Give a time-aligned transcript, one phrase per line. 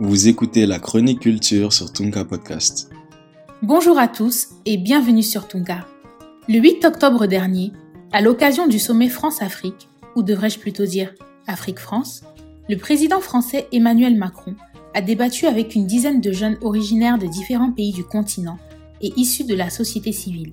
[0.00, 2.88] Vous écoutez la chronique culture sur Tunga Podcast.
[3.62, 5.88] Bonjour à tous et bienvenue sur Tunga.
[6.48, 7.72] Le 8 octobre dernier,
[8.12, 11.14] à l'occasion du sommet France-Afrique, ou devrais-je plutôt dire
[11.48, 12.22] Afrique-France,
[12.68, 14.54] le président français Emmanuel Macron
[14.94, 18.58] a débattu avec une dizaine de jeunes originaires de différents pays du continent
[19.00, 20.52] et issus de la société civile.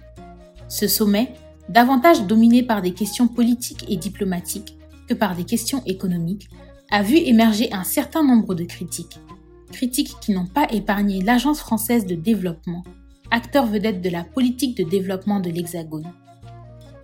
[0.69, 1.35] Ce sommet,
[1.69, 4.75] davantage dominé par des questions politiques et diplomatiques
[5.07, 6.49] que par des questions économiques,
[6.89, 9.19] a vu émerger un certain nombre de critiques.
[9.71, 12.83] Critiques qui n'ont pas épargné l'Agence française de développement,
[13.31, 16.11] acteur vedette de la politique de développement de l'Hexagone.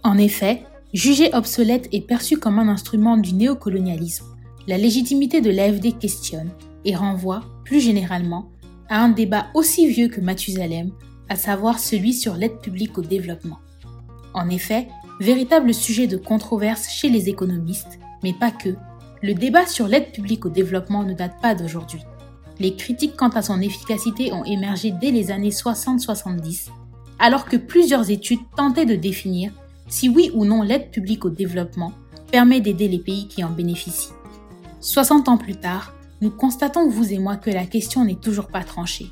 [0.03, 4.25] En effet, jugé obsolète et perçu comme un instrument du néocolonialisme,
[4.67, 6.51] la légitimité de l'AFD questionne
[6.85, 8.49] et renvoie, plus généralement,
[8.89, 10.91] à un débat aussi vieux que Mathusalem,
[11.29, 13.59] à savoir celui sur l'aide publique au développement.
[14.33, 14.87] En effet,
[15.19, 18.75] véritable sujet de controverse chez les économistes, mais pas que,
[19.23, 22.01] le débat sur l'aide publique au développement ne date pas d'aujourd'hui.
[22.61, 26.67] Les critiques quant à son efficacité ont émergé dès les années 60-70,
[27.17, 29.51] alors que plusieurs études tentaient de définir
[29.87, 31.91] si oui ou non l'aide publique au développement
[32.31, 34.13] permet d'aider les pays qui en bénéficient.
[34.79, 38.63] 60 ans plus tard, nous constatons, vous et moi, que la question n'est toujours pas
[38.63, 39.07] tranchée.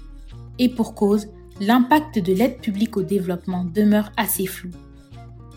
[0.60, 4.70] Et pour cause, l'impact de l'aide publique au développement demeure assez flou.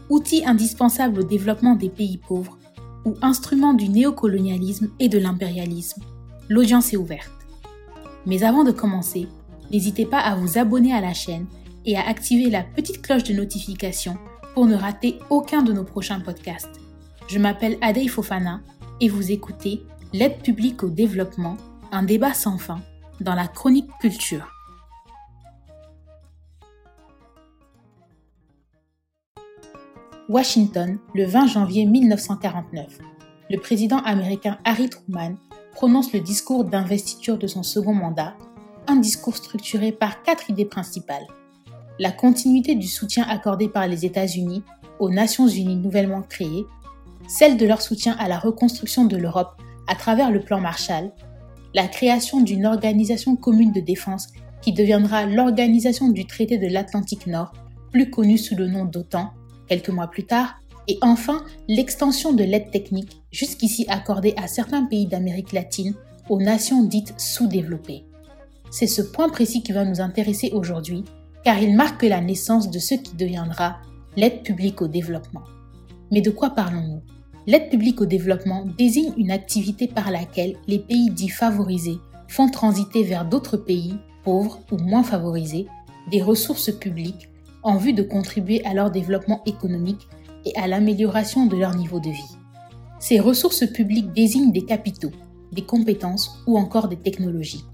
[0.09, 2.57] Outil indispensable au développement des pays pauvres,
[3.05, 6.03] ou instrument du néocolonialisme et de l'impérialisme.
[6.49, 7.42] L'audience est ouverte.
[8.27, 9.29] Mais avant de commencer,
[9.71, 11.47] n'hésitez pas à vous abonner à la chaîne
[11.85, 14.17] et à activer la petite cloche de notification
[14.55, 16.81] pour ne rater aucun de nos prochains podcasts.
[17.29, 18.61] Je m'appelle Adey Fofana
[19.01, 19.83] et vous écoutez
[20.15, 21.57] L'aide publique au développement,
[21.91, 22.83] un débat sans fin
[23.23, 24.47] dans la chronique culture.
[30.29, 32.99] Washington, le 20 janvier 1949.
[33.49, 35.37] Le président américain Harry Truman
[35.73, 38.35] prononce le discours d'investiture de son second mandat,
[38.87, 41.27] un discours structuré par quatre idées principales.
[41.99, 44.63] La continuité du soutien accordé par les États-Unis
[44.99, 46.65] aux Nations Unies nouvellement créées,
[47.29, 51.13] celle de leur soutien à la reconstruction de l'Europe à travers le plan Marshall,
[51.75, 54.29] la création d'une organisation commune de défense
[54.61, 57.53] qui deviendra l'organisation du traité de l'Atlantique Nord,
[57.91, 59.33] plus connue sous le nom d'OTAN,
[59.67, 65.07] quelques mois plus tard, et enfin l'extension de l'aide technique jusqu'ici accordée à certains pays
[65.07, 65.95] d'Amérique latine
[66.29, 68.05] aux nations dites sous-développées.
[68.71, 71.05] C'est ce point précis qui va nous intéresser aujourd'hui,
[71.45, 73.77] car il marque la naissance de ce qui deviendra
[74.17, 75.43] l'aide publique au développement.
[76.11, 77.03] Mais de quoi parlons-nous?
[77.47, 81.99] L'aide publique au développement désigne une activité par laquelle les pays dits favorisés
[82.29, 85.67] font transiter vers d'autres pays, pauvres ou moins favorisés,
[86.11, 87.29] des ressources publiques
[87.63, 90.09] en vue de contribuer à leur développement économique
[90.45, 92.37] et à l'amélioration de leur niveau de vie.
[92.99, 95.13] Ces ressources publiques désignent des capitaux,
[95.53, 97.65] des compétences ou encore des technologies.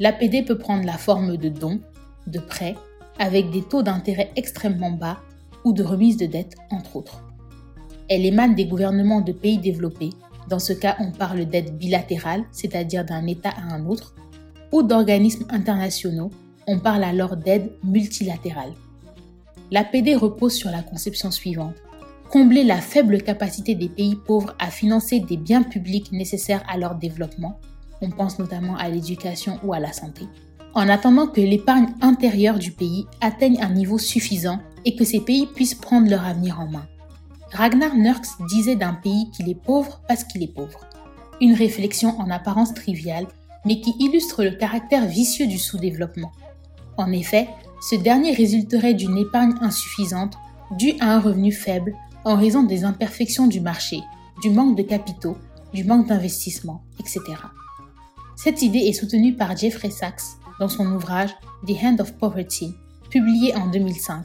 [0.00, 1.80] L'APD peut prendre la forme de dons,
[2.26, 2.74] de prêts,
[3.18, 5.18] avec des taux d'intérêt extrêmement bas
[5.64, 7.22] ou de remise de dettes, entre autres.
[8.08, 10.10] Elle émane des gouvernements de pays développés,
[10.48, 14.14] dans ce cas on parle d'aide bilatérale, c'est-à-dire d'un État à un autre,
[14.72, 16.30] ou d'organismes internationaux,
[16.66, 18.72] on parle alors d'aide multilatérale.
[19.70, 21.74] L'APD repose sur la conception suivante.
[22.30, 26.96] Combler la faible capacité des pays pauvres à financer des biens publics nécessaires à leur
[26.96, 27.60] développement,
[28.00, 30.24] on pense notamment à l'éducation ou à la santé,
[30.74, 35.46] en attendant que l'épargne intérieure du pays atteigne un niveau suffisant et que ces pays
[35.46, 36.86] puissent prendre leur avenir en main.
[37.52, 40.80] Ragnar Nurks disait d'un pays qu'il est pauvre parce qu'il est pauvre.
[41.40, 43.26] Une réflexion en apparence triviale,
[43.64, 46.32] mais qui illustre le caractère vicieux du sous-développement.
[46.96, 47.48] En effet,
[47.80, 50.34] ce dernier résulterait d'une épargne insuffisante
[50.72, 54.00] due à un revenu faible en raison des imperfections du marché,
[54.42, 55.36] du manque de capitaux,
[55.72, 57.20] du manque d'investissement, etc.
[58.36, 61.30] Cette idée est soutenue par Jeffrey Sachs dans son ouvrage
[61.66, 62.74] The Hand of Poverty,
[63.10, 64.24] publié en 2005.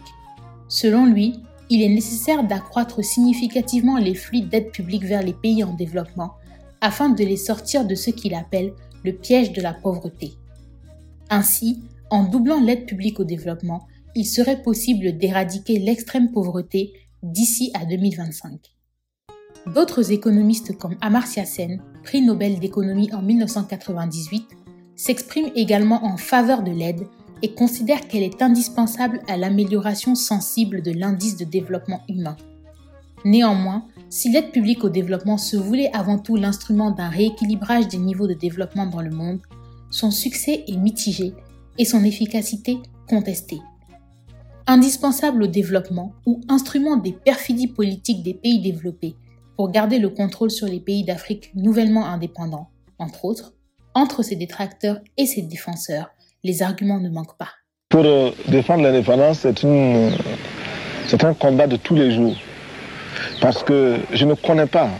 [0.67, 1.35] Selon lui,
[1.69, 6.33] il est nécessaire d'accroître significativement les flux d'aide publique vers les pays en développement
[6.81, 8.73] afin de les sortir de ce qu'il appelle
[9.03, 10.33] le piège de la pauvreté.
[11.29, 16.93] Ainsi, en doublant l'aide publique au développement, il serait possible d'éradiquer l'extrême pauvreté
[17.23, 18.59] d'ici à 2025.
[19.73, 24.47] D'autres économistes comme Amartya Sen, prix Nobel d'économie en 1998,
[24.95, 27.07] s'expriment également en faveur de l'aide
[27.41, 32.35] et considèrent qu'elle est indispensable à l'amélioration sensible de l'indice de développement humain.
[33.25, 38.27] Néanmoins, si l'aide publique au développement se voulait avant tout l'instrument d'un rééquilibrage des niveaux
[38.27, 39.39] de développement dans le monde,
[39.91, 41.33] son succès est mitigé
[41.77, 42.77] et son efficacité
[43.07, 43.59] contestée.
[44.71, 49.15] Indispensable au développement ou instrument des perfidies politiques des pays développés
[49.57, 52.69] pour garder le contrôle sur les pays d'Afrique nouvellement indépendants,
[52.99, 53.53] entre autres,
[53.95, 56.11] entre ses détracteurs et ses défenseurs,
[56.43, 57.49] les arguments ne manquent pas.
[57.89, 59.65] Pour euh, défendre l'indépendance, c'est
[61.07, 62.35] c'est un combat de tous les jours.
[63.41, 64.91] Parce que je ne connais pas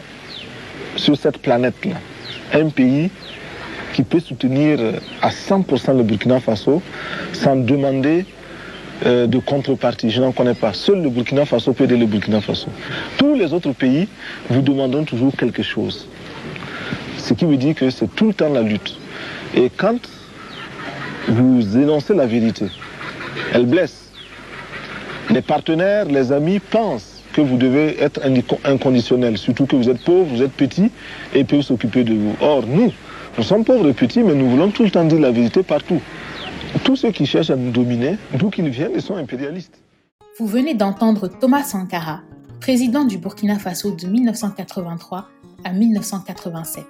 [0.96, 1.98] sur cette planète-là
[2.54, 3.12] un pays
[3.94, 4.80] qui peut soutenir
[5.22, 6.82] à 100% le Burkina Faso
[7.34, 8.26] sans demander
[9.06, 10.10] euh, de contrepartie.
[10.10, 10.74] Je n'en connais pas.
[10.74, 12.68] Seul le Burkina Faso peut aider le Burkina Faso.
[13.18, 14.08] Tous les autres pays
[14.50, 16.08] vous demanderont toujours quelque chose.
[17.18, 18.98] Ce qui veut dire que c'est tout le temps la lutte.
[19.56, 20.00] Et quand
[21.28, 22.66] vous énoncez la vérité,
[23.54, 24.12] elle blesse.
[25.30, 28.22] Les partenaires, les amis pensent que vous devez être
[28.66, 30.92] inconditionnel, surtout que vous êtes pauvre, vous êtes petit
[31.34, 32.36] et peuvent s'occuper de vous.
[32.42, 32.92] Or, nous,
[33.38, 36.02] nous sommes pauvres et petits, mais nous voulons tout le temps dire la vérité partout.
[36.84, 39.82] Tous ceux qui cherchent à nous dominer, d'où qu'ils viennent, sont impérialistes.
[40.38, 42.22] Vous venez d'entendre Thomas Sankara,
[42.62, 45.28] président du Burkina Faso de 1983
[45.64, 46.84] à 1987.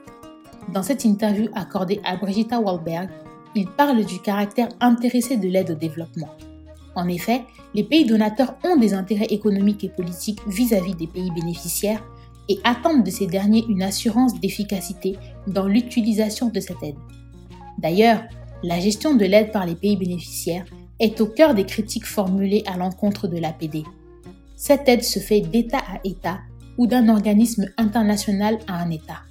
[0.73, 3.09] Dans cette interview accordée à Brigitta Wahlberg,
[3.55, 6.29] il parle du caractère intéressé de l'aide au développement.
[6.95, 7.43] En effet,
[7.73, 12.03] les pays donateurs ont des intérêts économiques et politiques vis-à-vis des pays bénéficiaires
[12.49, 15.17] et attendent de ces derniers une assurance d'efficacité
[15.47, 16.95] dans l'utilisation de cette aide.
[17.77, 18.23] D'ailleurs,
[18.63, 20.65] la gestion de l'aide par les pays bénéficiaires
[20.99, 23.83] est au cœur des critiques formulées à l'encontre de l'APD.
[24.55, 26.39] Cette aide se fait d'État à État
[26.77, 29.21] ou d'un organisme international à un État.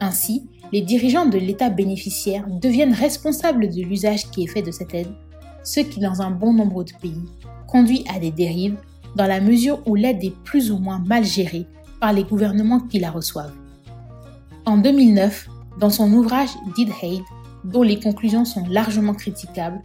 [0.00, 4.94] Ainsi, les dirigeants de l'État bénéficiaire deviennent responsables de l'usage qui est fait de cette
[4.94, 5.12] aide,
[5.64, 7.22] ce qui, dans un bon nombre de pays,
[7.66, 8.78] conduit à des dérives
[9.16, 11.66] dans la mesure où l'aide est plus ou moins mal gérée
[12.00, 13.54] par les gouvernements qui la reçoivent.
[14.64, 15.48] En 2009,
[15.78, 17.22] dans son ouvrage Did Hate,
[17.64, 19.80] dont les conclusions sont largement critiquables,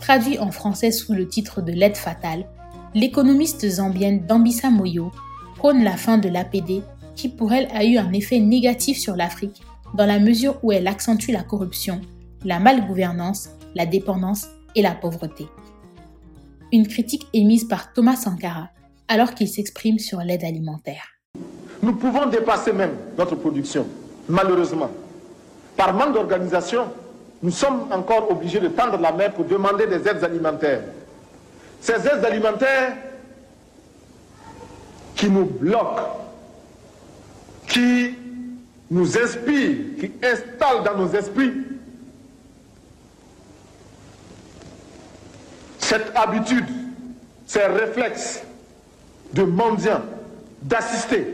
[0.00, 2.46] traduit en français sous le titre de L'aide fatale,
[2.94, 5.12] l'économiste zambienne Dambisa Moyo
[5.56, 6.82] prône la fin de l'APD
[7.14, 9.62] qui pour elle a eu un effet négatif sur l'Afrique
[9.94, 12.00] dans la mesure où elle accentue la corruption,
[12.44, 15.46] la malgouvernance, la dépendance et la pauvreté.
[16.72, 18.70] Une critique émise par Thomas Sankara
[19.08, 21.04] alors qu'il s'exprime sur l'aide alimentaire.
[21.82, 23.86] Nous pouvons dépasser même notre production,
[24.28, 24.90] malheureusement.
[25.76, 26.84] Par manque d'organisation,
[27.42, 30.82] nous sommes encore obligés de tendre la main pour demander des aides alimentaires.
[31.80, 32.96] Ces aides alimentaires
[35.16, 36.20] qui nous bloquent,
[37.66, 38.14] qui
[38.90, 41.52] nous inspirent, qui installent dans nos esprits
[45.78, 46.66] cette habitude,
[47.46, 48.42] ces réflexes
[49.32, 50.02] de mendiants,
[50.62, 51.26] d'assister.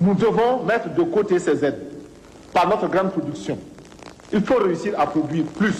[0.00, 1.90] Nous devons mettre de côté ces aides
[2.52, 3.58] par notre grande production.
[4.32, 5.76] Il faut réussir à produire plus.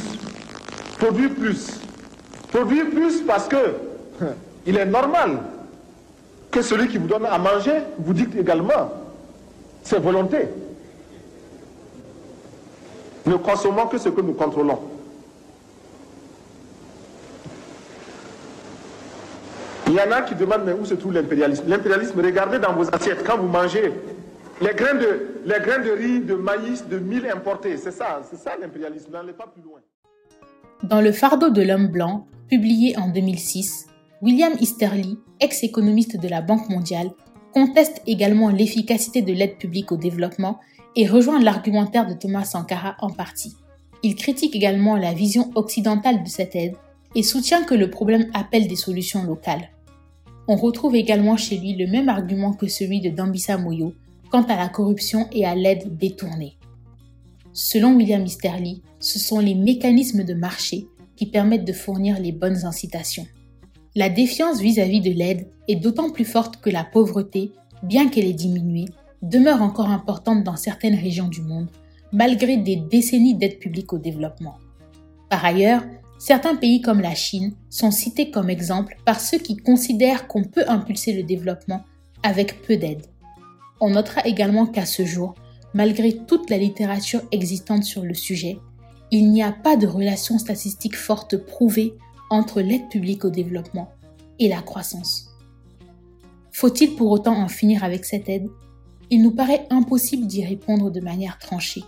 [0.99, 1.81] Produire plus.
[2.51, 3.75] Produire plus parce que
[4.67, 5.39] il est normal
[6.51, 8.91] que celui qui vous donne à manger vous dicte également
[9.83, 10.49] ses volontés.
[13.27, 14.79] Ne consommons que ce que nous contrôlons.
[19.87, 21.65] Il y en a qui demandent mais où se trouve l'impérialisme?
[21.67, 23.93] L'impérialisme, regardez dans vos assiettes, quand vous mangez,
[24.61, 28.39] les grains de, les grains de riz, de maïs, de mil importés, c'est ça, c'est
[28.39, 29.81] ça l'impérialisme, n'allez pas plus loin.
[30.83, 33.87] Dans Le fardeau de l'homme blanc, publié en 2006,
[34.23, 37.11] William Easterly, ex-économiste de la Banque mondiale,
[37.53, 40.61] conteste également l'efficacité de l'aide publique au développement
[40.97, 43.57] et rejoint l'argumentaire de Thomas Sankara en partie.
[44.03, 46.77] Il critique également la vision occidentale de cette aide
[47.15, 49.71] et soutient que le problème appelle des solutions locales.
[50.47, 53.95] On retrouve également chez lui le même argument que celui de Dambisa Moyo
[54.31, 56.59] quant à la corruption et à l'aide détournée.
[57.53, 62.65] Selon William Easterly, ce sont les mécanismes de marché qui permettent de fournir les bonnes
[62.65, 63.27] incitations.
[63.97, 68.33] La défiance vis-à-vis de l'aide est d'autant plus forte que la pauvreté, bien qu'elle ait
[68.33, 68.85] diminué,
[69.23, 71.71] demeure encore importante dans certaines régions du monde,
[72.13, 74.59] malgré des décennies d'aide publique au développement.
[75.29, 75.83] Par ailleurs,
[76.19, 80.65] certains pays comme la Chine sont cités comme exemple par ceux qui considèrent qu'on peut
[80.69, 81.83] impulser le développement
[82.23, 83.03] avec peu d'aide.
[83.81, 85.35] On notera également qu'à ce jour,
[85.75, 88.59] malgré toute la littérature existante sur le sujet,
[89.11, 91.95] il n'y a pas de relation statistique forte prouvée
[92.31, 93.91] entre l'aide publique au développement
[94.39, 95.31] et la croissance.
[96.53, 98.49] Faut-il pour autant en finir avec cette aide?
[99.11, 101.85] Il nous paraît impossible d'y répondre de manière tranchée.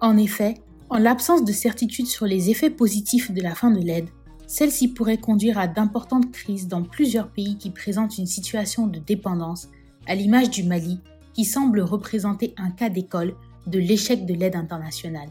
[0.00, 0.54] En effet,
[0.90, 4.08] en l'absence de certitude sur les effets positifs de la fin de l'aide,
[4.46, 9.68] celle-ci pourrait conduire à d'importantes crises dans plusieurs pays qui présentent une situation de dépendance,
[10.06, 10.98] à l'image du Mali,
[11.34, 13.34] qui semble représenter un cas d'école
[13.66, 15.28] de l'échec de l'aide internationale.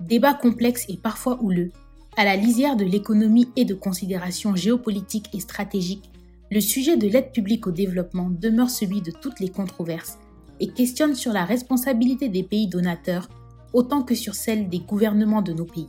[0.00, 1.72] Débat complexe et parfois houleux,
[2.16, 6.10] à la lisière de l'économie et de considérations géopolitiques et stratégiques,
[6.50, 10.18] le sujet de l'aide publique au développement demeure celui de toutes les controverses
[10.60, 13.28] et questionne sur la responsabilité des pays donateurs
[13.72, 15.88] autant que sur celle des gouvernements de nos pays.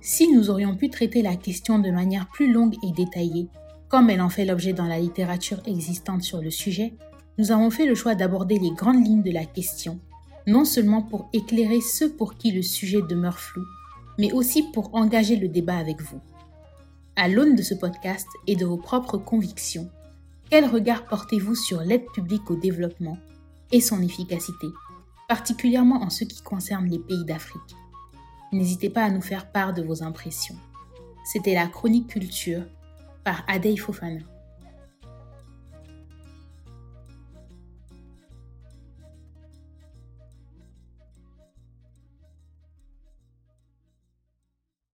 [0.00, 3.48] Si nous aurions pu traiter la question de manière plus longue et détaillée,
[3.88, 6.94] comme elle en fait l'objet dans la littérature existante sur le sujet,
[7.38, 9.98] nous avons fait le choix d'aborder les grandes lignes de la question,
[10.46, 13.64] non seulement pour éclairer ceux pour qui le sujet demeure flou,
[14.18, 16.20] mais aussi pour engager le débat avec vous.
[17.16, 19.90] À l'aune de ce podcast et de vos propres convictions,
[20.50, 23.18] quel regard portez-vous sur l'aide publique au développement
[23.70, 24.66] et son efficacité,
[25.28, 27.76] particulièrement en ce qui concerne les pays d'Afrique?
[28.52, 30.56] N'hésitez pas à nous faire part de vos impressions.
[31.24, 32.64] C'était la chronique culture
[33.24, 34.20] par Adey Fofana.